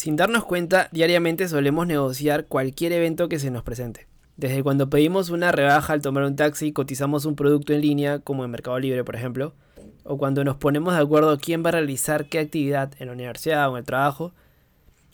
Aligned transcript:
Sin 0.00 0.16
darnos 0.16 0.46
cuenta, 0.46 0.88
diariamente 0.92 1.46
solemos 1.46 1.86
negociar 1.86 2.46
cualquier 2.46 2.92
evento 2.92 3.28
que 3.28 3.38
se 3.38 3.50
nos 3.50 3.62
presente. 3.62 4.06
Desde 4.38 4.62
cuando 4.62 4.88
pedimos 4.88 5.28
una 5.28 5.52
rebaja 5.52 5.92
al 5.92 6.00
tomar 6.00 6.24
un 6.24 6.36
taxi 6.36 6.72
cotizamos 6.72 7.26
un 7.26 7.36
producto 7.36 7.74
en 7.74 7.82
línea, 7.82 8.18
como 8.18 8.42
en 8.42 8.50
Mercado 8.50 8.78
Libre 8.78 9.04
por 9.04 9.14
ejemplo, 9.14 9.52
o 10.04 10.16
cuando 10.16 10.42
nos 10.42 10.56
ponemos 10.56 10.94
de 10.94 11.02
acuerdo 11.02 11.36
quién 11.36 11.62
va 11.62 11.68
a 11.68 11.72
realizar 11.72 12.30
qué 12.30 12.38
actividad 12.38 12.94
en 12.98 13.08
la 13.08 13.12
universidad 13.12 13.68
o 13.68 13.72
en 13.72 13.80
el 13.80 13.84
trabajo, 13.84 14.32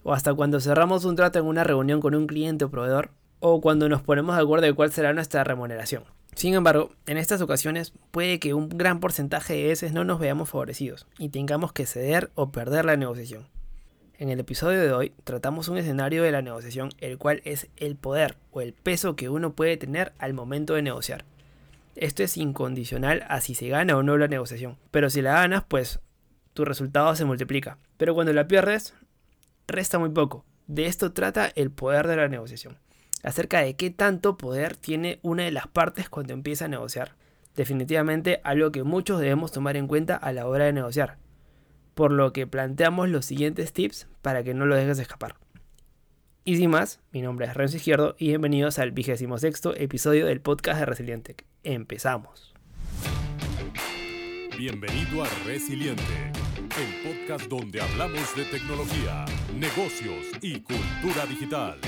o 0.04 0.12
hasta 0.12 0.32
cuando 0.34 0.60
cerramos 0.60 1.04
un 1.04 1.16
trato 1.16 1.40
en 1.40 1.46
una 1.46 1.64
reunión 1.64 2.00
con 2.00 2.14
un 2.14 2.28
cliente 2.28 2.66
o 2.66 2.70
proveedor, 2.70 3.10
o 3.40 3.60
cuando 3.60 3.88
nos 3.88 4.02
ponemos 4.02 4.36
de 4.36 4.42
acuerdo 4.42 4.66
de 4.66 4.72
cuál 4.72 4.92
será 4.92 5.12
nuestra 5.12 5.42
remuneración. 5.42 6.04
Sin 6.36 6.54
embargo, 6.54 6.92
en 7.06 7.18
estas 7.18 7.40
ocasiones 7.40 7.92
puede 8.12 8.38
que 8.38 8.54
un 8.54 8.68
gran 8.68 9.00
porcentaje 9.00 9.54
de 9.54 9.66
veces 9.66 9.92
no 9.92 10.04
nos 10.04 10.20
veamos 10.20 10.48
favorecidos 10.48 11.08
y 11.18 11.30
tengamos 11.30 11.72
que 11.72 11.86
ceder 11.86 12.30
o 12.36 12.52
perder 12.52 12.84
la 12.84 12.96
negociación. 12.96 13.48
En 14.18 14.30
el 14.30 14.40
episodio 14.40 14.80
de 14.80 14.92
hoy 14.92 15.12
tratamos 15.24 15.68
un 15.68 15.76
escenario 15.76 16.22
de 16.22 16.30
la 16.30 16.40
negociación, 16.40 16.88
el 17.00 17.18
cual 17.18 17.42
es 17.44 17.68
el 17.76 17.96
poder 17.96 18.38
o 18.50 18.62
el 18.62 18.72
peso 18.72 19.14
que 19.14 19.28
uno 19.28 19.52
puede 19.52 19.76
tener 19.76 20.14
al 20.18 20.32
momento 20.32 20.72
de 20.72 20.80
negociar. 20.80 21.26
Esto 21.96 22.22
es 22.22 22.38
incondicional 22.38 23.26
a 23.28 23.42
si 23.42 23.54
se 23.54 23.68
gana 23.68 23.94
o 23.94 24.02
no 24.02 24.16
la 24.16 24.26
negociación, 24.26 24.78
pero 24.90 25.10
si 25.10 25.20
la 25.20 25.34
ganas, 25.34 25.64
pues 25.68 26.00
tu 26.54 26.64
resultado 26.64 27.14
se 27.14 27.26
multiplica. 27.26 27.76
Pero 27.98 28.14
cuando 28.14 28.32
la 28.32 28.48
pierdes, 28.48 28.94
resta 29.68 29.98
muy 29.98 30.08
poco. 30.08 30.46
De 30.66 30.86
esto 30.86 31.12
trata 31.12 31.52
el 31.54 31.70
poder 31.70 32.08
de 32.08 32.16
la 32.16 32.28
negociación. 32.28 32.78
Acerca 33.22 33.60
de 33.60 33.76
qué 33.76 33.90
tanto 33.90 34.38
poder 34.38 34.76
tiene 34.76 35.18
una 35.20 35.42
de 35.42 35.50
las 35.50 35.66
partes 35.66 36.08
cuando 36.08 36.32
empieza 36.32 36.64
a 36.64 36.68
negociar. 36.68 37.16
Definitivamente 37.54 38.40
algo 38.44 38.72
que 38.72 38.82
muchos 38.82 39.20
debemos 39.20 39.52
tomar 39.52 39.76
en 39.76 39.86
cuenta 39.86 40.16
a 40.16 40.32
la 40.32 40.46
hora 40.46 40.64
de 40.64 40.72
negociar 40.72 41.18
por 41.96 42.12
lo 42.12 42.34
que 42.34 42.46
planteamos 42.46 43.08
los 43.08 43.24
siguientes 43.24 43.72
tips 43.72 44.06
para 44.20 44.44
que 44.44 44.52
no 44.52 44.66
lo 44.66 44.76
dejes 44.76 44.98
escapar. 44.98 45.36
Y 46.44 46.58
sin 46.58 46.70
más, 46.70 47.00
mi 47.10 47.22
nombre 47.22 47.46
es 47.46 47.54
Renzo 47.54 47.78
Izquierdo 47.78 48.14
y 48.18 48.28
bienvenidos 48.28 48.78
al 48.78 48.92
vigésimo 48.92 49.38
sexto 49.38 49.74
episodio 49.74 50.26
del 50.26 50.42
podcast 50.42 50.78
de 50.78 50.84
Resiliente. 50.84 51.36
Empezamos. 51.62 52.54
Bienvenido 54.58 55.24
a 55.24 55.28
Resiliente, 55.46 56.30
el 56.76 57.14
podcast 57.14 57.46
donde 57.48 57.80
hablamos 57.80 58.36
de 58.36 58.44
tecnología, 58.44 59.24
negocios 59.54 60.26
y 60.42 60.60
cultura 60.60 61.24
digital. 61.26 61.78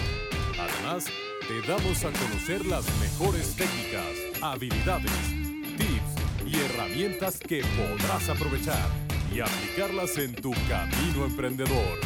Además, 0.59 1.05
te 1.47 1.71
damos 1.71 2.03
a 2.07 2.11
conocer 2.13 2.65
las 2.65 2.87
mejores 2.99 3.55
técnicas, 3.57 4.43
habilidades, 4.43 5.35
tips 5.77 6.47
y 6.47 6.57
herramientas 6.57 7.39
que 7.39 7.61
podrás 7.77 8.31
aprovechar 8.31 9.08
y 9.35 9.41
aplicarlas 9.41 10.19
en 10.19 10.35
tu 10.35 10.53
camino 10.69 11.25
emprendedor. 11.25 11.99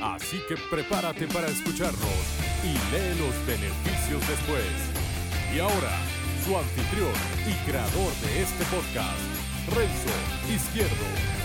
Así 0.00 0.40
que 0.48 0.56
prepárate 0.70 1.26
para 1.28 1.46
escucharnos 1.48 2.00
y 2.64 2.72
lee 2.92 3.18
los 3.18 3.46
beneficios 3.46 4.20
después. 4.28 4.64
Y 5.54 5.60
ahora, 5.60 5.92
su 6.44 6.56
anfitrión 6.56 7.12
y 7.46 7.70
creador 7.70 8.12
de 8.22 8.42
este 8.42 8.64
podcast, 8.64 9.20
Renzo 9.74 10.54
Izquierdo. 10.54 11.41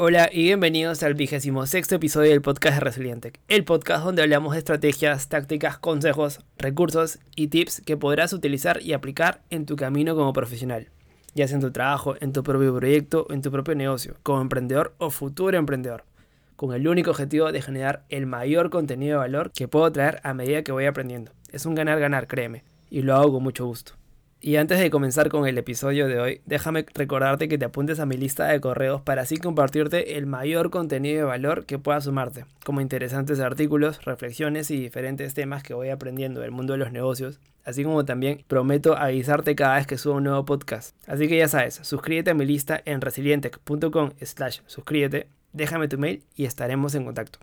Hola 0.00 0.30
y 0.30 0.44
bienvenidos 0.44 1.02
al 1.02 1.14
vigésimo 1.14 1.66
sexto 1.66 1.96
episodio 1.96 2.30
del 2.30 2.40
podcast 2.40 2.76
de 2.76 2.84
Resiliente, 2.84 3.32
el 3.48 3.64
podcast 3.64 4.04
donde 4.04 4.22
hablamos 4.22 4.52
de 4.52 4.58
estrategias, 4.58 5.28
tácticas, 5.28 5.76
consejos, 5.76 6.38
recursos 6.56 7.18
y 7.34 7.48
tips 7.48 7.82
que 7.84 7.96
podrás 7.96 8.32
utilizar 8.32 8.80
y 8.80 8.92
aplicar 8.92 9.42
en 9.50 9.66
tu 9.66 9.74
camino 9.74 10.14
como 10.14 10.32
profesional, 10.32 10.86
ya 11.34 11.48
sea 11.48 11.56
en 11.56 11.62
tu 11.62 11.72
trabajo, 11.72 12.14
en 12.20 12.32
tu 12.32 12.44
propio 12.44 12.72
proyecto 12.76 13.26
o 13.28 13.32
en 13.32 13.42
tu 13.42 13.50
propio 13.50 13.74
negocio, 13.74 14.14
como 14.22 14.40
emprendedor 14.40 14.94
o 14.98 15.10
futuro 15.10 15.58
emprendedor, 15.58 16.04
con 16.54 16.72
el 16.72 16.86
único 16.86 17.10
objetivo 17.10 17.50
de 17.50 17.60
generar 17.60 18.04
el 18.08 18.26
mayor 18.26 18.70
contenido 18.70 19.14
de 19.14 19.26
valor 19.26 19.50
que 19.50 19.66
puedo 19.66 19.90
traer 19.90 20.20
a 20.22 20.32
medida 20.32 20.62
que 20.62 20.70
voy 20.70 20.86
aprendiendo. 20.86 21.32
Es 21.50 21.66
un 21.66 21.74
ganar-ganar, 21.74 22.28
créeme, 22.28 22.62
y 22.88 23.02
lo 23.02 23.16
hago 23.16 23.32
con 23.32 23.42
mucho 23.42 23.66
gusto. 23.66 23.97
Y 24.40 24.54
antes 24.54 24.78
de 24.78 24.88
comenzar 24.88 25.30
con 25.30 25.48
el 25.48 25.58
episodio 25.58 26.06
de 26.06 26.20
hoy, 26.20 26.40
déjame 26.46 26.86
recordarte 26.94 27.48
que 27.48 27.58
te 27.58 27.64
apuntes 27.64 27.98
a 27.98 28.06
mi 28.06 28.16
lista 28.16 28.46
de 28.46 28.60
correos 28.60 29.00
para 29.00 29.22
así 29.22 29.36
compartirte 29.36 30.16
el 30.16 30.26
mayor 30.26 30.70
contenido 30.70 31.18
de 31.18 31.24
valor 31.24 31.66
que 31.66 31.80
pueda 31.80 32.00
sumarte, 32.00 32.44
como 32.64 32.80
interesantes 32.80 33.40
artículos, 33.40 34.04
reflexiones 34.04 34.70
y 34.70 34.80
diferentes 34.80 35.34
temas 35.34 35.64
que 35.64 35.74
voy 35.74 35.88
aprendiendo 35.88 36.40
del 36.40 36.52
mundo 36.52 36.74
de 36.74 36.78
los 36.78 36.92
negocios, 36.92 37.40
así 37.64 37.82
como 37.82 38.04
también 38.04 38.44
prometo 38.46 38.96
avisarte 38.96 39.56
cada 39.56 39.74
vez 39.74 39.88
que 39.88 39.98
suba 39.98 40.14
un 40.14 40.24
nuevo 40.24 40.44
podcast. 40.44 40.94
Así 41.08 41.26
que 41.26 41.36
ya 41.36 41.48
sabes, 41.48 41.80
suscríbete 41.82 42.30
a 42.30 42.34
mi 42.34 42.46
lista 42.46 42.80
en 42.84 43.00
resilientec.com 43.00 44.10
slash 44.22 44.60
suscríbete, 44.66 45.26
déjame 45.52 45.88
tu 45.88 45.98
mail 45.98 46.22
y 46.36 46.44
estaremos 46.44 46.94
en 46.94 47.06
contacto. 47.06 47.40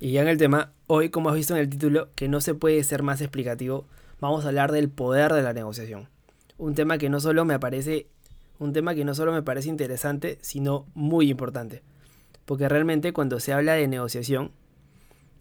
Y 0.00 0.10
ya 0.10 0.22
en 0.22 0.28
el 0.28 0.38
tema, 0.38 0.72
hoy 0.88 1.10
como 1.10 1.28
has 1.28 1.36
visto 1.36 1.54
en 1.54 1.60
el 1.60 1.70
título, 1.70 2.08
que 2.16 2.26
no 2.26 2.40
se 2.40 2.54
puede 2.54 2.82
ser 2.82 3.04
más 3.04 3.20
explicativo, 3.20 3.86
vamos 4.20 4.44
a 4.44 4.48
hablar 4.48 4.72
del 4.72 4.90
poder 4.90 5.32
de 5.32 5.42
la 5.42 5.52
negociación. 5.52 6.08
Un 6.56 6.74
tema 6.74 6.98
que 6.98 7.08
no 7.08 7.20
solo 7.20 7.44
me 7.44 7.58
parece 7.58 8.08
un 8.58 8.72
tema 8.72 8.94
que 8.94 9.04
no 9.04 9.14
solo 9.14 9.32
me 9.32 9.42
parece 9.42 9.68
interesante, 9.68 10.38
sino 10.40 10.86
muy 10.94 11.30
importante. 11.30 11.82
Porque 12.44 12.68
realmente 12.68 13.12
cuando 13.12 13.40
se 13.40 13.52
habla 13.52 13.74
de 13.74 13.88
negociación, 13.88 14.52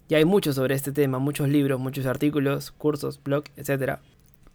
ya 0.10 0.18
hay 0.18 0.26
mucho 0.26 0.54
sobre 0.54 0.76
este 0.76 0.92
tema, 0.92 1.20
muchos 1.20 1.48
libros, 1.50 1.80
muchos 1.80 2.06
artículos, 2.06 2.72
cursos, 2.72 3.22
blogs, 3.24 3.52
etc. 3.56 4.00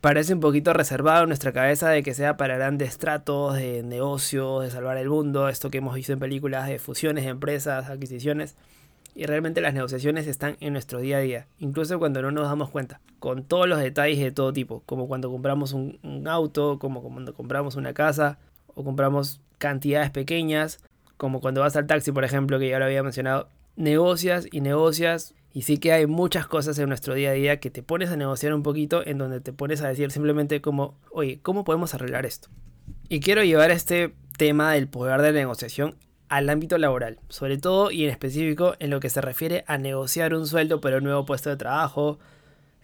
Parece 0.01 0.35
un 0.35 0.41
poquito 0.41 0.73
reservado 0.73 1.23
en 1.23 1.29
nuestra 1.29 1.53
cabeza 1.53 1.89
de 1.91 2.03
que 2.03 2.15
sea 2.15 2.37
para 2.37 2.57
grandes 2.57 2.99
tratos, 2.99 3.55
de 3.55 3.83
negocios, 3.83 4.63
de 4.65 4.71
salvar 4.71 4.97
el 4.99 5.09
mundo, 5.09 5.49
esto 5.49 5.71
que 5.71 5.79
hemos 5.79 5.95
visto 5.95 6.13
en 6.13 6.19
películas 6.19 6.69
de 6.69 6.79
fusiones 6.79 7.25
de 7.25 7.31
empresas, 7.31 7.89
adquisiciones 7.89 8.57
y 9.19 9.27
realmente 9.27 9.61
las 9.61 9.75
negociaciones 9.75 10.29
están 10.29 10.57
en 10.61 10.73
nuestro 10.73 11.01
día 11.01 11.17
a 11.17 11.21
día, 11.21 11.49
incluso 11.59 11.99
cuando 11.99 12.23
no 12.23 12.31
nos 12.31 12.45
damos 12.45 12.71
cuenta, 12.71 13.01
con 13.19 13.43
todos 13.43 13.69
los 13.69 13.81
detalles 13.81 14.21
de 14.21 14.31
todo 14.31 14.53
tipo, 14.53 14.85
como 14.87 15.09
cuando 15.09 15.29
compramos 15.29 15.73
un, 15.73 15.99
auto, 16.29 16.79
como 16.79 17.03
cuando 17.03 17.35
compramos 17.35 17.75
una 17.75 17.93
casa 17.95 18.39
o 18.77 18.85
compramos 18.85 19.41
cantidades 19.59 20.11
pequeñas, 20.11 20.79
como 21.17 21.41
cuando 21.41 21.63
vas 21.63 21.75
al 21.75 21.89
taxi, 21.89 22.13
por 22.13 22.23
ejemplo, 22.23 22.61
que 22.61 22.69
ya 22.69 22.79
lo 22.79 22.85
había 22.85 23.03
mencionado, 23.03 23.49
negocias 23.75 24.47
y 24.53 24.61
negocias 24.61 25.35
y 25.53 25.63
sí 25.63 25.79
que 25.79 25.91
hay 25.91 26.07
muchas 26.07 26.47
cosas 26.47 26.79
en 26.79 26.89
nuestro 26.89 27.15
día 27.15 27.31
a 27.31 27.33
día 27.33 27.59
que 27.59 27.71
te 27.71 27.83
pones 27.83 28.11
a 28.11 28.17
negociar 28.17 28.55
un 28.55 28.63
poquito, 28.63 29.05
en 29.05 29.19
donde 29.19 29.41
te 29.41 29.53
pones 29.53 29.83
a 29.83 29.89
decir 29.89 30.13
simplemente 30.13 30.61
como, 30.61 30.95
oye, 31.11 31.41
¿cómo 31.43 31.65
podemos 31.65 31.93
arreglar 31.93 32.25
esto? 32.25 32.51
Y 33.09 33.19
quiero 33.19 33.43
llevar 33.43 33.73
este 33.73 34.15
tema 34.37 34.75
del 34.75 34.87
poder 34.87 35.23
de 35.23 35.33
negociación 35.33 35.97
al 36.29 36.51
ámbito 36.51 36.79
laboral, 36.79 37.19
sobre 37.29 37.59
todo 37.59 37.91
y 37.91 38.05
en 38.05 38.11
específico 38.11 38.75
en 38.79 38.91
lo 38.91 39.01
que 39.01 39.11
se 39.11 39.21
refiere 39.21 39.65
a 39.67 39.79
negociar 39.79 40.35
un 40.35 40.47
sueldo 40.47 40.81
para 40.81 40.99
un 40.99 41.05
nuevo 41.05 41.25
puesto 41.25 41.51
de 41.51 41.57
trabajo 41.57 42.19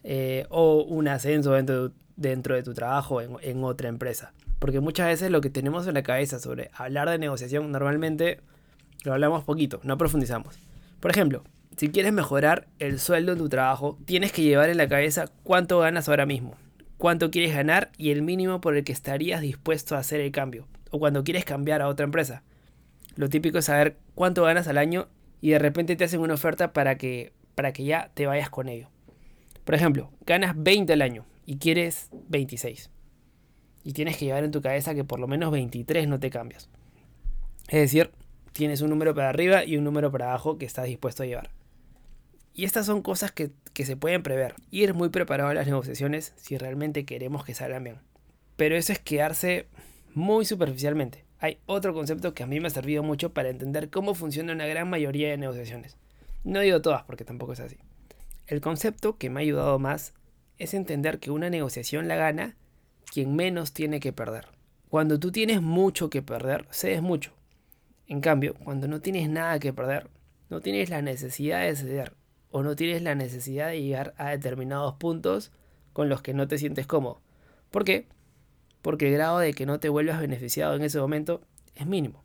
eh, 0.02 0.46
o 0.50 0.82
un 0.82 1.08
ascenso 1.08 1.52
dentro 1.52 1.88
de, 1.88 1.94
dentro 2.16 2.54
de 2.54 2.62
tu 2.62 2.74
trabajo 2.74 3.20
en, 3.20 3.36
en, 3.42 3.64
otra 3.64 3.88
empresa. 3.88 4.32
Porque 4.58 4.80
muchas 4.80 5.06
veces 5.06 5.30
lo 5.30 5.40
que 5.40 5.50
tenemos 5.50 5.86
en 5.86 5.94
la 5.94 6.02
cabeza 6.02 6.38
sobre 6.38 6.70
hablar 6.74 7.10
de 7.10 7.18
negociación 7.18 7.70
normalmente 7.70 8.40
lo 9.04 9.12
hablamos 9.12 9.44
poquito, 9.44 9.80
no 9.82 9.98
profundizamos. 9.98 10.58
Por 11.00 11.10
ejemplo, 11.10 11.44
si 11.76 11.90
quieres 11.90 12.12
mejorar 12.12 12.68
el 12.78 12.98
sueldo 13.00 13.32
en 13.32 13.38
tu 13.38 13.48
trabajo, 13.48 13.98
tienes 14.04 14.32
que 14.32 14.42
llevar 14.42 14.70
en 14.70 14.78
la 14.78 14.88
cabeza 14.88 15.26
cuánto 15.42 15.80
ganas 15.80 16.08
ahora 16.08 16.24
mismo, 16.24 16.54
cuánto 16.98 17.30
quieres 17.30 17.54
ganar 17.54 17.90
y 17.98 18.10
el 18.10 18.22
mínimo 18.22 18.60
por 18.60 18.76
el 18.76 18.84
que 18.84 18.92
estarías 18.92 19.40
dispuesto 19.40 19.96
a 19.96 19.98
hacer 19.98 20.20
el 20.20 20.32
cambio, 20.32 20.66
o 20.90 20.98
cuando 20.98 21.24
quieres 21.24 21.44
cambiar 21.44 21.82
a 21.82 21.88
otra 21.88 22.04
empresa. 22.04 22.42
Lo 23.16 23.28
típico 23.28 23.58
es 23.58 23.66
saber 23.66 23.96
cuánto 24.14 24.42
ganas 24.42 24.66
al 24.66 24.78
año 24.78 25.08
y 25.40 25.50
de 25.50 25.58
repente 25.58 25.94
te 25.94 26.04
hacen 26.04 26.20
una 26.20 26.34
oferta 26.34 26.72
para 26.72 26.96
que, 26.96 27.32
para 27.54 27.72
que 27.72 27.84
ya 27.84 28.10
te 28.14 28.26
vayas 28.26 28.50
con 28.50 28.68
ello. 28.68 28.88
Por 29.64 29.74
ejemplo, 29.74 30.10
ganas 30.26 30.54
20 30.56 30.92
al 30.92 31.02
año 31.02 31.24
y 31.46 31.58
quieres 31.58 32.08
26. 32.28 32.90
Y 33.84 33.92
tienes 33.92 34.16
que 34.16 34.24
llevar 34.24 34.44
en 34.44 34.50
tu 34.50 34.62
cabeza 34.62 34.94
que 34.94 35.04
por 35.04 35.20
lo 35.20 35.28
menos 35.28 35.52
23 35.52 36.08
no 36.08 36.18
te 36.18 36.30
cambias. 36.30 36.68
Es 37.68 37.80
decir, 37.80 38.10
tienes 38.52 38.80
un 38.80 38.90
número 38.90 39.14
para 39.14 39.28
arriba 39.28 39.64
y 39.64 39.76
un 39.76 39.84
número 39.84 40.10
para 40.10 40.26
abajo 40.26 40.58
que 40.58 40.66
estás 40.66 40.86
dispuesto 40.86 41.22
a 41.22 41.26
llevar. 41.26 41.50
Y 42.52 42.64
estas 42.64 42.86
son 42.86 43.02
cosas 43.02 43.32
que, 43.32 43.50
que 43.72 43.84
se 43.84 43.96
pueden 43.96 44.22
prever. 44.22 44.54
Ir 44.70 44.94
muy 44.94 45.08
preparado 45.08 45.50
a 45.50 45.54
las 45.54 45.66
negociaciones 45.66 46.32
si 46.36 46.56
realmente 46.56 47.04
queremos 47.04 47.44
que 47.44 47.54
salgan 47.54 47.84
bien. 47.84 47.98
Pero 48.56 48.76
eso 48.76 48.92
es 48.92 48.98
quedarse 48.98 49.66
muy 50.14 50.44
superficialmente 50.44 51.24
hay 51.44 51.58
otro 51.66 51.92
concepto 51.92 52.32
que 52.32 52.42
a 52.42 52.46
mí 52.46 52.58
me 52.58 52.68
ha 52.68 52.70
servido 52.70 53.02
mucho 53.02 53.34
para 53.34 53.50
entender 53.50 53.90
cómo 53.90 54.14
funciona 54.14 54.54
una 54.54 54.66
gran 54.66 54.88
mayoría 54.88 55.28
de 55.28 55.36
negociaciones. 55.36 55.98
No 56.42 56.60
digo 56.60 56.80
todas 56.80 57.02
porque 57.02 57.26
tampoco 57.26 57.52
es 57.52 57.60
así. 57.60 57.76
El 58.46 58.62
concepto 58.62 59.18
que 59.18 59.28
me 59.28 59.40
ha 59.40 59.42
ayudado 59.42 59.78
más 59.78 60.14
es 60.56 60.72
entender 60.72 61.18
que 61.18 61.30
una 61.30 61.50
negociación 61.50 62.08
la 62.08 62.16
gana 62.16 62.56
quien 63.12 63.36
menos 63.36 63.74
tiene 63.74 64.00
que 64.00 64.10
perder. 64.10 64.46
Cuando 64.88 65.20
tú 65.20 65.32
tienes 65.32 65.60
mucho 65.60 66.08
que 66.08 66.22
perder, 66.22 66.66
cedes 66.70 67.02
mucho. 67.02 67.32
En 68.06 68.22
cambio, 68.22 68.54
cuando 68.54 68.88
no 68.88 69.02
tienes 69.02 69.28
nada 69.28 69.58
que 69.58 69.74
perder, 69.74 70.08
no 70.48 70.62
tienes 70.62 70.88
la 70.88 71.02
necesidad 71.02 71.60
de 71.60 71.76
ceder 71.76 72.14
o 72.52 72.62
no 72.62 72.74
tienes 72.74 73.02
la 73.02 73.14
necesidad 73.14 73.68
de 73.68 73.82
llegar 73.82 74.14
a 74.16 74.30
determinados 74.30 74.94
puntos 74.94 75.52
con 75.92 76.08
los 76.08 76.22
que 76.22 76.32
no 76.32 76.48
te 76.48 76.56
sientes 76.56 76.86
cómodo. 76.86 77.20
¿Por 77.70 77.84
qué? 77.84 78.06
Porque 78.84 79.08
el 79.08 79.14
grado 79.14 79.38
de 79.38 79.54
que 79.54 79.64
no 79.64 79.80
te 79.80 79.88
vuelvas 79.88 80.20
beneficiado 80.20 80.76
en 80.76 80.82
ese 80.82 81.00
momento 81.00 81.40
es 81.74 81.86
mínimo. 81.86 82.22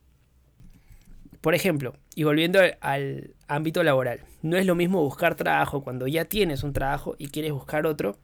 Por 1.39 1.56
ejemplo, 1.56 1.95
y 2.15 2.25
volviendo 2.25 2.59
al 2.81 3.33
ámbito 3.47 3.81
laboral, 3.81 4.25
no 4.41 4.57
es 4.57 4.65
lo 4.65 4.75
mismo 4.75 5.01
buscar 5.01 5.35
trabajo 5.35 5.81
cuando 5.85 6.06
ya 6.06 6.25
tienes 6.25 6.63
un 6.63 6.73
trabajo 6.73 7.15
y 7.17 7.29
quieres 7.29 7.53
buscar 7.53 7.85
otro. 7.85 8.17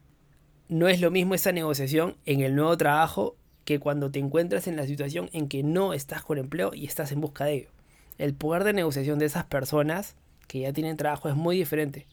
No 0.67 0.89
es 0.89 0.99
lo 0.99 1.11
mismo 1.11 1.33
esa 1.33 1.53
negociación 1.53 2.17
en 2.25 2.41
el 2.41 2.55
nuevo 2.55 2.75
trabajo 2.75 3.37
que 3.63 3.79
cuando 3.79 4.11
te 4.11 4.19
encuentras 4.19 4.67
en 4.67 4.75
la 4.75 4.85
situación 4.85 5.29
en 5.31 5.47
que 5.47 5.63
no 5.63 5.93
estás 5.93 6.21
con 6.21 6.37
empleo 6.37 6.71
y 6.73 6.87
estás 6.87 7.13
en 7.13 7.21
busca 7.21 7.45
de 7.45 7.53
ello. 7.53 7.69
El 8.17 8.33
poder 8.33 8.65
de 8.65 8.73
negociación 8.73 9.17
de 9.17 9.27
esas 9.27 9.45
personas 9.45 10.17
que 10.49 10.59
ya 10.59 10.73
tienen 10.73 10.97
trabajo 10.97 11.29
es 11.29 11.35
muy 11.35 11.55
diferente. 11.55 12.05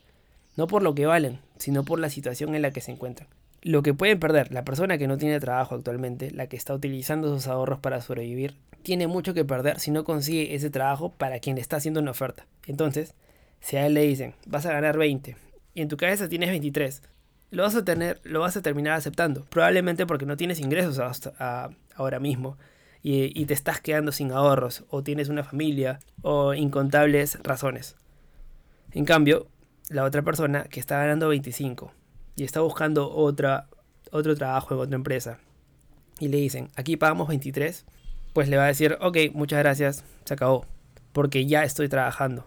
No 0.56 0.68
por 0.68 0.84
lo 0.84 0.94
que 0.94 1.04
valen, 1.04 1.40
sino 1.56 1.84
por 1.84 1.98
la 1.98 2.10
situación 2.10 2.54
en 2.54 2.62
la 2.62 2.70
que 2.70 2.80
se 2.80 2.92
encuentran. 2.92 3.28
Lo 3.62 3.82
que 3.82 3.94
pueden 3.94 4.18
perder 4.18 4.52
la 4.52 4.64
persona 4.64 4.98
que 4.98 5.06
no 5.06 5.18
tiene 5.18 5.38
trabajo 5.38 5.76
actualmente, 5.76 6.32
la 6.32 6.48
que 6.48 6.56
está 6.56 6.74
utilizando 6.74 7.32
sus 7.32 7.46
ahorros 7.46 7.78
para 7.78 8.00
sobrevivir, 8.00 8.56
tiene 8.82 9.06
mucho 9.06 9.34
que 9.34 9.44
perder 9.44 9.78
si 9.78 9.92
no 9.92 10.02
consigue 10.02 10.56
ese 10.56 10.68
trabajo 10.68 11.12
para 11.12 11.38
quien 11.38 11.54
le 11.54 11.62
está 11.62 11.76
haciendo 11.76 12.00
una 12.00 12.10
oferta. 12.10 12.46
Entonces, 12.66 13.14
si 13.60 13.76
a 13.76 13.86
él 13.86 13.94
le 13.94 14.02
dicen, 14.02 14.34
vas 14.46 14.66
a 14.66 14.72
ganar 14.72 14.98
20 14.98 15.36
y 15.74 15.80
en 15.80 15.88
tu 15.88 15.96
cabeza 15.96 16.28
tienes 16.28 16.50
23, 16.50 17.02
lo 17.52 17.62
vas 17.62 17.76
a 17.76 17.84
tener, 17.84 18.20
lo 18.24 18.40
vas 18.40 18.56
a 18.56 18.62
terminar 18.62 18.94
aceptando, 18.94 19.44
probablemente 19.44 20.06
porque 20.06 20.26
no 20.26 20.36
tienes 20.36 20.58
ingresos 20.58 20.98
hasta 20.98 21.70
ahora 21.94 22.18
mismo 22.18 22.58
y, 23.00 23.40
y 23.40 23.46
te 23.46 23.54
estás 23.54 23.80
quedando 23.80 24.10
sin 24.10 24.32
ahorros 24.32 24.84
o 24.88 25.04
tienes 25.04 25.28
una 25.28 25.44
familia 25.44 26.00
o 26.22 26.52
incontables 26.54 27.38
razones. 27.44 27.94
En 28.90 29.04
cambio, 29.04 29.46
la 29.88 30.02
otra 30.02 30.22
persona 30.22 30.64
que 30.64 30.80
está 30.80 30.98
ganando 30.98 31.28
25 31.28 31.92
y 32.36 32.44
está 32.44 32.60
buscando 32.60 33.10
otra, 33.10 33.68
otro 34.10 34.34
trabajo 34.34 34.74
en 34.74 34.80
otra 34.80 34.96
empresa 34.96 35.38
y 36.20 36.28
le 36.28 36.38
dicen, 36.38 36.68
aquí 36.76 36.96
pagamos 36.96 37.28
23, 37.28 37.84
pues 38.32 38.48
le 38.48 38.56
va 38.56 38.64
a 38.64 38.68
decir, 38.68 38.96
ok, 39.00 39.16
muchas 39.34 39.58
gracias, 39.58 40.04
se 40.24 40.34
acabó, 40.34 40.66
porque 41.12 41.46
ya 41.46 41.64
estoy 41.64 41.88
trabajando. 41.88 42.46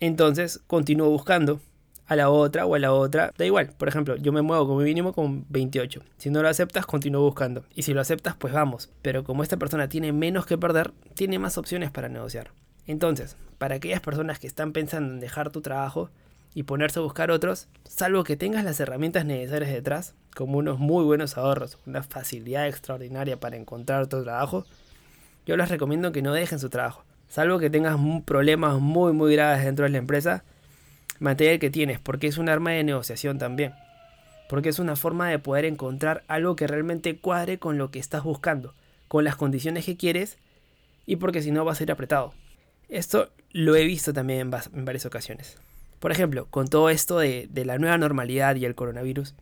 Entonces 0.00 0.60
continúo 0.66 1.08
buscando 1.10 1.60
a 2.06 2.16
la 2.16 2.28
otra 2.28 2.66
o 2.66 2.74
a 2.74 2.78
la 2.78 2.92
otra, 2.92 3.32
da 3.36 3.46
igual, 3.46 3.70
por 3.78 3.88
ejemplo, 3.88 4.16
yo 4.16 4.32
me 4.32 4.42
muevo 4.42 4.66
como 4.66 4.80
mínimo 4.80 5.12
con 5.12 5.46
28. 5.48 6.02
Si 6.18 6.30
no 6.30 6.42
lo 6.42 6.48
aceptas, 6.48 6.86
continúo 6.86 7.22
buscando. 7.22 7.64
Y 7.74 7.82
si 7.82 7.94
lo 7.94 8.00
aceptas, 8.00 8.36
pues 8.36 8.52
vamos. 8.52 8.90
Pero 9.00 9.24
como 9.24 9.42
esta 9.42 9.56
persona 9.56 9.88
tiene 9.88 10.12
menos 10.12 10.44
que 10.44 10.58
perder, 10.58 10.92
tiene 11.14 11.38
más 11.38 11.56
opciones 11.56 11.90
para 11.90 12.08
negociar. 12.08 12.50
Entonces, 12.86 13.36
para 13.58 13.76
aquellas 13.76 14.00
personas 14.00 14.38
que 14.38 14.46
están 14.46 14.72
pensando 14.72 15.14
en 15.14 15.20
dejar 15.20 15.50
tu 15.50 15.62
trabajo 15.62 16.10
y 16.54 16.62
ponerse 16.62 17.00
a 17.00 17.02
buscar 17.02 17.30
otros, 17.30 17.68
salvo 17.84 18.24
que 18.24 18.36
tengas 18.36 18.64
las 18.64 18.78
herramientas 18.80 19.24
necesarias 19.24 19.72
detrás, 19.72 20.14
como 20.34 20.58
unos 20.58 20.78
muy 20.78 21.04
buenos 21.04 21.36
ahorros, 21.36 21.78
una 21.86 22.02
facilidad 22.02 22.68
extraordinaria 22.68 23.38
para 23.38 23.56
encontrar 23.56 24.02
otro 24.02 24.22
trabajo, 24.22 24.64
yo 25.46 25.56
les 25.56 25.68
recomiendo 25.68 26.12
que 26.12 26.22
no 26.22 26.32
dejen 26.32 26.58
su 26.58 26.70
trabajo. 26.70 27.04
Salvo 27.28 27.58
que 27.58 27.70
tengas 27.70 27.98
problemas 28.24 28.80
muy 28.80 29.12
muy 29.12 29.34
graves 29.34 29.64
dentro 29.64 29.84
de 29.84 29.90
la 29.90 29.98
empresa, 29.98 30.44
mantén 31.18 31.50
el 31.50 31.58
que 31.58 31.70
tienes, 31.70 32.00
porque 32.00 32.28
es 32.28 32.38
un 32.38 32.48
arma 32.48 32.70
de 32.70 32.84
negociación 32.84 33.38
también. 33.38 33.74
Porque 34.48 34.68
es 34.68 34.78
una 34.78 34.94
forma 34.94 35.28
de 35.28 35.38
poder 35.38 35.64
encontrar 35.64 36.22
algo 36.28 36.54
que 36.54 36.66
realmente 36.66 37.18
cuadre 37.18 37.58
con 37.58 37.78
lo 37.78 37.90
que 37.90 37.98
estás 37.98 38.22
buscando, 38.22 38.74
con 39.08 39.24
las 39.24 39.36
condiciones 39.36 39.84
que 39.84 39.96
quieres, 39.96 40.38
y 41.06 41.16
porque 41.16 41.42
si 41.42 41.50
no 41.50 41.64
vas 41.64 41.80
a 41.80 41.82
ir 41.82 41.92
apretado. 41.92 42.32
Esto 42.88 43.30
lo 43.50 43.74
he 43.74 43.84
visto 43.84 44.12
también 44.12 44.40
en, 44.40 44.84
varias 44.84 45.06
ocasiones. 45.06 45.56
Por 45.98 46.12
ejemplo, 46.12 46.46
con 46.50 46.68
todo 46.68 46.90
esto 46.90 47.18
de, 47.18 47.48
la 47.54 47.78
nueva 47.78 47.98
normalidad 47.98 48.56
y 48.56 48.64
el 48.64 48.74
coronavirus, 48.74 49.34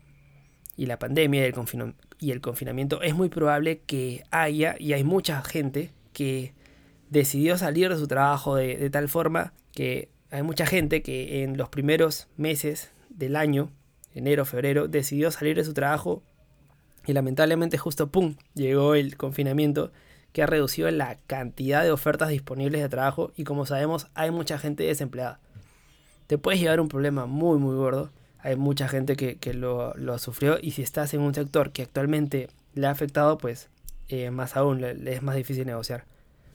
y 0.76 0.86
la 0.86 0.98
pandemia 0.98 1.42
y 1.42 2.30
el, 2.30 2.40
confinamiento, 2.40 3.02
es 3.02 3.14
muy 3.14 3.28
probable 3.28 3.80
que 3.80 4.24
haya, 4.30 4.76
y 4.78 4.92
hay 4.92 5.04
mucha 5.04 5.42
gente 5.42 5.92
que 6.12 6.54
decidió 7.10 7.58
salir 7.58 7.90
de 7.90 7.96
su 7.96 8.06
trabajo 8.06 8.56
de, 8.56 8.88
tal 8.90 9.08
forma 9.08 9.52
que 9.72 10.08
hay 10.30 10.42
mucha 10.42 10.64
gente 10.64 11.02
que 11.02 11.42
en 11.42 11.58
los 11.58 11.68
primeros 11.68 12.28
meses 12.36 12.90
del 13.10 13.36
año, 13.36 13.70
enero, 14.14 14.46
febrero, 14.46 14.88
decidió 14.88 15.30
salir 15.30 15.56
de 15.56 15.64
su 15.64 15.74
trabajo 15.74 16.22
y 17.06 17.12
lamentablemente 17.12 17.76
justo, 17.76 18.10
¡pum!, 18.10 18.36
llegó 18.54 18.94
el 18.94 19.16
confinamiento 19.16 19.92
que 20.32 20.42
ha 20.42 20.46
reducido 20.46 20.90
la 20.90 21.18
cantidad 21.26 21.82
de 21.82 21.92
ofertas 21.92 22.30
disponibles 22.30 22.80
de 22.80 22.88
trabajo 22.88 23.32
y 23.36 23.44
como 23.44 23.66
sabemos 23.66 24.06
hay 24.14 24.30
mucha 24.30 24.58
gente 24.58 24.84
desempleada. 24.84 25.40
Te 26.26 26.38
puedes 26.38 26.60
llevar 26.60 26.80
un 26.80 26.88
problema 26.88 27.26
muy 27.26 27.58
muy 27.58 27.74
gordo, 27.76 28.10
hay 28.38 28.56
mucha 28.56 28.88
gente 28.88 29.16
que, 29.16 29.54
lo, 29.54 29.94
sufrió 30.18 30.58
y 30.60 30.72
si 30.72 30.82
estás 30.82 31.14
en 31.14 31.20
un 31.20 31.34
sector 31.34 31.70
que 31.70 31.82
actualmente 31.82 32.48
le 32.74 32.86
ha 32.86 32.90
afectado, 32.90 33.38
pues 33.38 33.68
eh, 34.08 34.30
más 34.30 34.56
aún 34.56 34.80
le 34.80 35.12
es 35.12 35.22
más 35.22 35.36
difícil 35.36 35.66
negociar. 35.66 36.04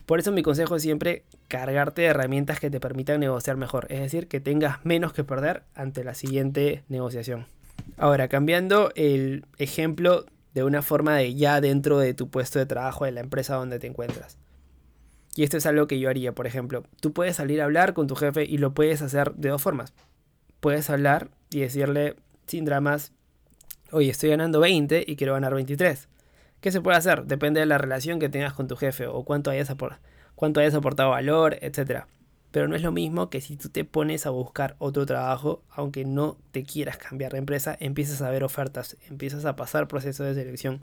Por 0.06 0.20
eso 0.20 0.32
mi 0.32 0.42
consejo 0.42 0.78
es 0.78 0.84
siempre 0.84 1.24
cargarte 1.50 2.04
de 2.04 2.08
herramientas 2.08 2.60
que 2.60 2.70
te 2.70 2.80
permitan 2.80 3.20
negociar 3.20 3.58
mejor, 3.58 3.88
es 3.90 4.00
decir, 4.00 4.28
que 4.28 4.40
tengas 4.40 4.86
menos 4.86 5.12
que 5.12 5.26
perder 5.26 5.64
ante 5.76 6.04
la 6.04 6.14
siguiente 6.14 6.84
negociación. 6.88 7.46
Ahora, 7.98 8.28
cambiando 8.28 8.92
el 8.96 9.46
ejemplo 9.58 10.26
de 10.54 10.64
una 10.64 10.82
forma 10.82 11.16
de 11.16 11.36
ya 11.36 11.62
dentro 11.62 12.00
de 12.00 12.14
tu 12.14 12.30
puesto 12.30 12.58
de 12.58 12.66
trabajo 12.66 13.06
de 13.06 13.12
la 13.12 13.20
empresa 13.20 13.56
donde 13.56 13.80
te 13.80 13.88
encuentras. 13.88 14.38
Y 15.38 15.44
esto 15.44 15.56
es 15.56 15.68
algo 15.68 15.86
que 15.86 16.00
yo 16.00 16.10
haría, 16.10 16.34
por 16.34 16.48
ejemplo. 16.48 16.84
Tú 17.00 17.14
puedes 17.14 17.36
salir 17.36 17.62
a 17.62 17.66
hablar 17.66 17.94
con 17.94 18.08
tu 18.08 18.16
jefe 18.16 18.44
y 18.44 18.58
lo 18.58 18.74
puedes 18.74 19.04
hacer 19.04 19.36
de 19.36 19.50
dos 19.50 19.62
formas. 19.62 19.94
Puedes 20.60 20.90
hablar 20.90 21.30
y 21.52 21.60
decirle 21.60 22.16
sin 22.48 22.66
dramas, 22.66 23.14
oye, 23.92 24.10
estoy 24.10 24.32
ganando 24.32 24.60
20 24.60 25.06
y 25.06 25.16
quiero 25.16 25.34
ganar 25.34 25.54
23. 25.54 26.10
¿Qué 26.60 26.72
se 26.72 26.82
puede 26.82 26.98
hacer? 26.98 27.26
Depende 27.26 27.60
de 27.60 27.68
la 27.68 27.78
relación 27.78 28.18
que 28.18 28.30
tengas 28.30 28.54
con 28.54 28.68
tu 28.68 28.76
jefe 28.78 29.06
o 29.06 29.26
cuánto 29.26 29.52
hayas, 29.52 29.72
cuánto 30.34 30.60
hayas 30.60 30.74
aportado 30.74 31.12
valor, 31.12 31.56
etc. 31.62 32.06
Pero 32.50 32.68
no 32.68 32.76
es 32.76 32.82
lo 32.82 32.92
mismo 32.92 33.30
que 33.30 33.40
si 33.40 33.58
tú 33.58 33.70
te 33.70 33.86
pones 33.86 34.26
a 34.26 34.32
buscar 34.32 34.76
otro 34.80 35.06
trabajo, 35.06 35.62
aunque 35.70 36.04
no 36.04 36.40
te 36.50 36.64
quieras 36.64 36.98
cambiar 36.98 37.34
de 37.34 37.38
empresa, 37.38 37.78
empiezas 37.80 38.24
a 38.24 38.32
ver 38.32 38.44
ofertas, 38.44 38.98
empiezas 39.08 39.46
a 39.46 39.56
pasar 39.56 39.88
procesos 39.88 40.26
de 40.26 40.34
selección, 40.34 40.82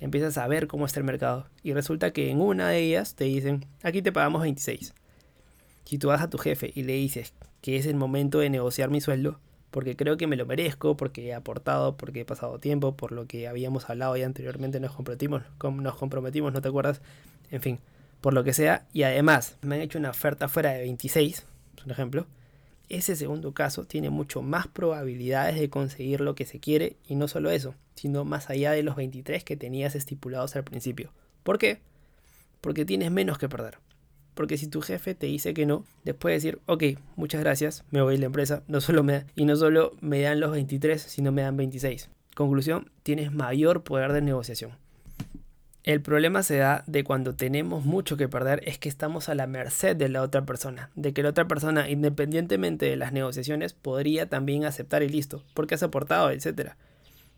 empiezas 0.00 0.38
a 0.38 0.46
ver 0.46 0.66
cómo 0.66 0.86
está 0.86 1.00
el 1.00 1.04
mercado. 1.04 1.46
Y 1.62 1.72
resulta 1.72 2.12
que 2.12 2.30
en 2.30 2.40
una 2.40 2.68
de 2.68 2.80
ellas 2.80 3.14
te 3.14 3.24
dicen, 3.24 3.66
aquí 3.82 4.02
te 4.02 4.12
pagamos 4.12 4.42
26. 4.42 4.94
Si 5.84 5.98
tú 5.98 6.08
vas 6.08 6.20
a 6.20 6.30
tu 6.30 6.38
jefe 6.38 6.72
y 6.74 6.82
le 6.82 6.94
dices 6.94 7.32
que 7.60 7.76
es 7.76 7.86
el 7.86 7.96
momento 7.96 8.38
de 8.38 8.50
negociar 8.50 8.90
mi 8.90 9.00
sueldo, 9.00 9.40
porque 9.70 9.96
creo 9.96 10.16
que 10.16 10.26
me 10.26 10.36
lo 10.36 10.46
merezco, 10.46 10.96
porque 10.96 11.26
he 11.26 11.34
aportado, 11.34 11.96
porque 11.96 12.20
he 12.20 12.24
pasado 12.24 12.58
tiempo, 12.58 12.96
por 12.96 13.12
lo 13.12 13.26
que 13.26 13.48
habíamos 13.48 13.88
hablado 13.90 14.16
ya 14.16 14.26
anteriormente, 14.26 14.80
nos 14.80 14.92
comprometimos, 14.92 15.42
nos 15.62 15.96
comprometimos, 15.96 16.52
¿no 16.52 16.62
te 16.62 16.68
acuerdas? 16.68 17.00
En 17.50 17.60
fin, 17.60 17.78
por 18.20 18.34
lo 18.34 18.44
que 18.44 18.52
sea, 18.52 18.86
y 18.92 19.02
además 19.02 19.56
me 19.62 19.76
han 19.76 19.82
hecho 19.82 19.98
una 19.98 20.10
oferta 20.10 20.48
fuera 20.48 20.70
de 20.72 20.80
26, 20.80 21.46
por 21.82 21.92
ejemplo, 21.92 22.26
ese 22.88 23.16
segundo 23.16 23.52
caso 23.52 23.84
tiene 23.84 24.10
mucho 24.10 24.42
más 24.42 24.66
probabilidades 24.66 25.58
de 25.58 25.70
conseguir 25.70 26.20
lo 26.20 26.34
que 26.34 26.46
se 26.46 26.60
quiere, 26.60 26.96
y 27.06 27.14
no 27.14 27.28
solo 27.28 27.50
eso, 27.50 27.74
sino 27.94 28.24
más 28.24 28.50
allá 28.50 28.72
de 28.72 28.82
los 28.82 28.96
23 28.96 29.44
que 29.44 29.56
tenías 29.56 29.94
estipulados 29.94 30.56
al 30.56 30.64
principio. 30.64 31.12
¿Por 31.42 31.58
qué? 31.58 31.80
Porque 32.60 32.84
tienes 32.84 33.10
menos 33.10 33.38
que 33.38 33.48
perder. 33.48 33.78
Porque 34.34 34.56
si 34.56 34.68
tu 34.68 34.80
jefe 34.80 35.14
te 35.14 35.26
dice 35.26 35.52
que 35.52 35.66
no, 35.66 35.84
después 36.04 36.30
de 36.30 36.34
decir, 36.34 36.60
ok, 36.66 36.84
muchas 37.16 37.40
gracias, 37.40 37.84
me 37.90 38.02
voy 38.02 38.16
a 38.16 38.18
la 38.18 38.26
empresa, 38.26 38.62
y 38.68 38.72
no 39.44 39.56
solo 39.56 39.92
me 40.00 40.20
dan 40.20 40.40
los 40.40 40.52
23, 40.52 41.02
sino 41.02 41.32
me 41.32 41.42
dan 41.42 41.56
26. 41.56 42.08
Conclusión, 42.34 42.90
tienes 43.02 43.32
mayor 43.32 43.82
poder 43.82 44.12
de 44.12 44.22
negociación. 44.22 44.72
El 45.84 46.02
problema 46.02 46.42
se 46.42 46.58
da 46.58 46.82
de 46.86 47.04
cuando 47.04 47.34
tenemos 47.34 47.84
mucho 47.84 48.16
que 48.16 48.28
perder 48.28 48.60
es 48.66 48.78
que 48.78 48.88
estamos 48.88 49.28
a 49.28 49.34
la 49.34 49.46
merced 49.46 49.96
de 49.96 50.08
la 50.08 50.22
otra 50.22 50.44
persona, 50.44 50.90
de 50.96 51.12
que 51.12 51.22
la 51.22 51.30
otra 51.30 51.48
persona, 51.48 51.88
independientemente 51.88 52.86
de 52.86 52.96
las 52.96 53.12
negociaciones, 53.12 53.72
podría 53.72 54.28
también 54.28 54.64
aceptar 54.64 55.02
y 55.02 55.08
listo, 55.08 55.44
porque 55.54 55.76
has 55.76 55.82
aportado, 55.82 56.30
etc. 56.30 56.72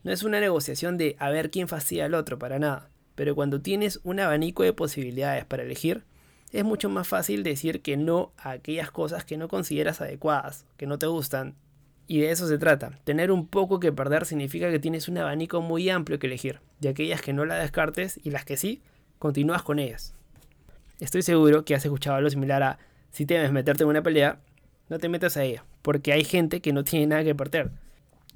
No 0.03 0.11
es 0.11 0.23
una 0.23 0.41
negociación 0.41 0.97
de 0.97 1.17
a 1.19 1.31
ver 1.31 1.51
quién 1.51 1.69
fastidia 1.69 2.07
al 2.07 2.15
otro, 2.15 2.39
para 2.39 2.59
nada, 2.59 2.89
pero 3.15 3.35
cuando 3.35 3.61
tienes 3.61 4.01
un 4.03 4.19
abanico 4.19 4.63
de 4.63 4.73
posibilidades 4.73 5.45
para 5.45 5.63
elegir, 5.63 6.05
es 6.53 6.65
mucho 6.65 6.89
más 6.89 7.07
fácil 7.07 7.43
decir 7.43 7.83
que 7.83 7.97
no 7.97 8.33
a 8.37 8.51
aquellas 8.53 8.91
cosas 8.91 9.25
que 9.25 9.37
no 9.37 9.49
consideras 9.49 10.01
adecuadas, 10.01 10.65
que 10.77 10.87
no 10.87 10.99
te 10.99 11.07
gustan. 11.07 11.55
Y 12.11 12.19
de 12.19 12.33
eso 12.33 12.49
se 12.49 12.59
trata. 12.59 12.91
Tener 13.05 13.31
un 13.31 13.47
poco 13.47 13.79
que 13.79 13.93
perder 13.93 14.27
significa 14.27 14.69
que 14.69 14.81
tienes 14.81 15.07
un 15.07 15.19
abanico 15.19 15.63
muy 15.63 15.89
amplio 15.91 16.19
que 16.19 16.27
elegir, 16.27 16.59
de 16.81 16.89
aquellas 16.89 17.23
que 17.23 17.33
no 17.33 17.45
la 17.45 17.55
descartes 17.55 18.19
y 18.25 18.31
las 18.31 18.45
que 18.45 18.57
sí, 18.57 18.83
continúas 19.21 19.63
con 19.63 19.79
ellas. 19.79 20.13
Estoy 20.99 21.23
seguro 21.23 21.65
que 21.65 21.77
has 21.77 21.85
escuchado 21.85 22.17
algo 22.17 22.29
similar 22.29 22.65
a 22.65 22.79
si 23.13 23.27
temes 23.27 23.53
meterte 23.53 23.85
en 23.85 23.91
una 23.91 24.03
pelea, 24.03 24.41
no 24.89 24.99
te 24.99 25.09
metas 25.09 25.37
a 25.37 25.45
ella, 25.45 25.65
porque 25.83 26.13
hay 26.13 26.25
gente 26.25 26.61
que 26.61 26.73
no 26.73 26.83
tiene 26.83 27.07
nada 27.07 27.23
que 27.23 27.37
perder. 27.37 27.71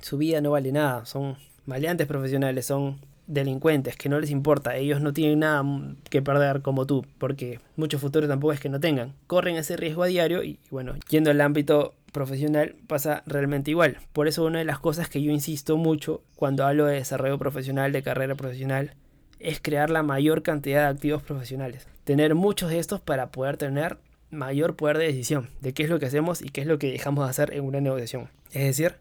Su 0.01 0.19
vida 0.19 0.41
no 0.41 0.53
vale 0.53 0.71
nada, 0.71 1.05
son 1.05 1.37
maleantes 1.67 2.07
profesionales, 2.07 2.67
son 2.67 3.01
delincuentes 3.27 3.97
que 3.97 4.09
no 4.09 4.21
les 4.21 4.31
importa, 4.31 4.77
ellos 4.77 5.01
no 5.01 5.13
tienen 5.13 5.41
nada 5.41 5.65
que 6.11 6.23
perder 6.23 6.63
como 6.63 6.87
tú, 6.87 7.05
porque 7.19 7.59
muchos 7.75 8.01
futuros 8.01 8.29
tampoco 8.29 8.53
es 8.53 8.61
que 8.61 8.69
no 8.69 8.79
tengan, 8.79 9.15
corren 9.27 9.57
ese 9.57 9.77
riesgo 9.77 10.05
a 10.05 10.07
diario 10.07 10.45
y 10.45 10.61
bueno, 10.71 10.95
yendo 11.09 11.33
al 11.33 11.41
ámbito 11.41 11.95
profesional 12.15 12.77
pasa 12.87 13.23
realmente 13.27 13.71
igual. 13.71 13.99
Por 14.15 14.27
eso 14.27 14.45
una 14.45 14.61
de 14.61 14.65
las 14.65 14.79
cosas 14.79 15.11
que 15.11 15.21
yo 15.21 15.31
insisto 15.31 15.77
mucho 15.77 16.23
cuando 16.37 16.65
hablo 16.65 16.87
de 16.87 16.95
desarrollo 16.95 17.39
profesional, 17.39 17.93
de 17.93 18.03
carrera 18.03 18.35
profesional, 18.35 18.95
es 19.39 19.61
crear 19.61 19.91
la 19.91 20.03
mayor 20.03 20.43
cantidad 20.43 20.85
de 20.85 20.95
activos 20.95 21.23
profesionales. 21.23 21.87
Tener 22.05 22.35
muchos 22.35 22.71
de 22.71 22.79
estos 22.79 23.03
para 23.03 23.31
poder 23.31 23.59
tener 23.59 23.99
mayor 24.31 24.77
poder 24.77 24.97
de 24.97 25.07
decisión 25.07 25.51
de 25.61 25.75
qué 25.75 25.83
es 25.83 25.91
lo 25.91 25.99
que 25.99 26.07
hacemos 26.07 26.41
y 26.41 26.49
qué 26.49 26.63
es 26.63 26.67
lo 26.67 26.79
que 26.79 26.93
dejamos 26.93 27.25
de 27.25 27.31
hacer 27.31 27.53
en 27.53 27.65
una 27.65 27.83
negociación. 27.83 28.31
Es 28.53 28.65
decir, 28.65 28.95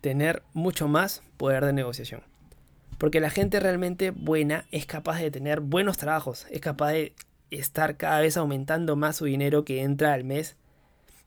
tener 0.00 0.42
mucho 0.54 0.88
más 0.88 1.22
poder 1.36 1.66
de 1.66 1.74
negociación. 1.74 2.22
Porque 2.96 3.20
la 3.20 3.30
gente 3.30 3.60
realmente 3.60 4.10
buena 4.10 4.64
es 4.70 4.86
capaz 4.86 5.18
de 5.18 5.30
tener 5.30 5.60
buenos 5.60 5.98
trabajos, 5.98 6.46
es 6.50 6.60
capaz 6.60 6.92
de 6.92 7.12
estar 7.50 7.96
cada 7.96 8.20
vez 8.20 8.36
aumentando 8.36 8.96
más 8.96 9.16
su 9.16 9.26
dinero 9.26 9.64
que 9.64 9.82
entra 9.82 10.12
al 10.12 10.24
mes 10.24 10.56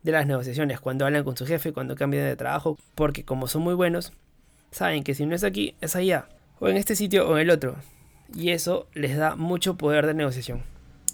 de 0.03 0.11
las 0.11 0.27
negociaciones, 0.27 0.79
cuando 0.79 1.05
hablan 1.05 1.23
con 1.23 1.35
su 1.35 1.45
jefe, 1.45 1.73
cuando 1.73 1.95
cambian 1.95 2.25
de 2.25 2.35
trabajo, 2.35 2.77
porque 2.95 3.23
como 3.23 3.47
son 3.47 3.63
muy 3.63 3.73
buenos, 3.73 4.13
saben 4.71 5.03
que 5.03 5.15
si 5.15 5.25
no 5.25 5.35
es 5.35 5.43
aquí, 5.43 5.75
es 5.81 5.95
allá, 5.95 6.29
o 6.59 6.67
en 6.69 6.77
este 6.77 6.95
sitio 6.95 7.27
o 7.27 7.35
en 7.35 7.43
el 7.43 7.49
otro, 7.49 7.75
y 8.33 8.49
eso 8.49 8.87
les 8.93 9.17
da 9.17 9.35
mucho 9.35 9.75
poder 9.77 10.05
de 10.05 10.13
negociación. 10.13 10.63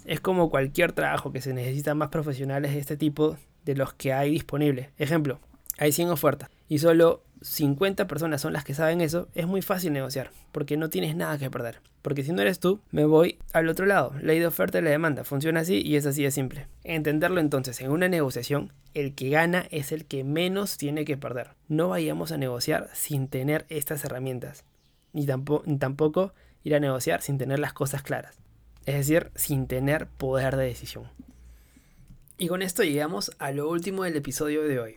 Es 0.04 0.20
como 0.20 0.50
cualquier 0.50 0.92
trabajo 0.92 1.32
que 1.32 1.40
se 1.40 1.54
necesita 1.54 1.94
más 1.94 2.08
profesionales 2.08 2.72
de 2.72 2.78
este 2.78 2.96
tipo 2.96 3.36
de 3.64 3.74
los 3.74 3.94
que 3.94 4.12
hay 4.12 4.30
disponibles. 4.30 4.88
Ejemplo, 4.98 5.38
hay 5.78 5.92
100 5.92 6.10
ofertas 6.10 6.50
y 6.68 6.78
solo 6.78 7.22
50 7.44 8.06
personas 8.06 8.40
son 8.40 8.54
las 8.54 8.64
que 8.64 8.72
saben 8.72 9.02
eso, 9.02 9.28
es 9.34 9.46
muy 9.46 9.60
fácil 9.60 9.92
negociar, 9.92 10.30
porque 10.50 10.78
no 10.78 10.88
tienes 10.88 11.14
nada 11.14 11.36
que 11.36 11.50
perder. 11.50 11.80
Porque 12.00 12.22
si 12.22 12.32
no 12.32 12.40
eres 12.40 12.58
tú, 12.58 12.80
me 12.90 13.04
voy 13.04 13.38
al 13.52 13.68
otro 13.68 13.84
lado. 13.84 14.14
Ley 14.22 14.38
de 14.38 14.46
oferta 14.46 14.78
y 14.78 14.82
la 14.82 14.88
demanda. 14.88 15.24
Funciona 15.24 15.60
así 15.60 15.82
y 15.84 15.96
es 15.96 16.06
así 16.06 16.22
de 16.22 16.30
simple. 16.30 16.68
Entenderlo 16.84 17.40
entonces, 17.40 17.82
en 17.82 17.90
una 17.90 18.08
negociación, 18.08 18.72
el 18.94 19.14
que 19.14 19.28
gana 19.28 19.66
es 19.70 19.92
el 19.92 20.06
que 20.06 20.24
menos 20.24 20.78
tiene 20.78 21.04
que 21.04 21.18
perder. 21.18 21.50
No 21.68 21.90
vayamos 21.90 22.32
a 22.32 22.38
negociar 22.38 22.88
sin 22.94 23.28
tener 23.28 23.66
estas 23.68 24.04
herramientas. 24.06 24.64
Ni 25.12 25.26
tampoco, 25.26 25.64
ni 25.66 25.76
tampoco 25.76 26.32
ir 26.62 26.74
a 26.74 26.80
negociar 26.80 27.20
sin 27.20 27.36
tener 27.36 27.58
las 27.58 27.74
cosas 27.74 28.02
claras. 28.02 28.38
Es 28.86 28.94
decir, 28.96 29.30
sin 29.34 29.66
tener 29.66 30.06
poder 30.06 30.56
de 30.56 30.64
decisión. 30.64 31.04
Y 32.38 32.48
con 32.48 32.62
esto 32.62 32.82
llegamos 32.84 33.32
a 33.38 33.52
lo 33.52 33.68
último 33.68 34.04
del 34.04 34.16
episodio 34.16 34.62
de 34.62 34.80
hoy. 34.80 34.96